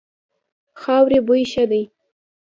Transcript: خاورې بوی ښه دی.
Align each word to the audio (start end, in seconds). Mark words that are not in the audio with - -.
خاورې 0.81 1.19
بوی 1.27 1.43
ښه 1.51 1.63
دی. 1.71 1.83